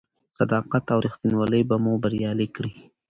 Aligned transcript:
صداقت 0.37 0.83
او 0.93 0.99
رښتینولي 1.07 1.61
به 1.69 1.75
مو 1.83 1.93
بریالي 2.03 2.47
کړي. 2.55 2.71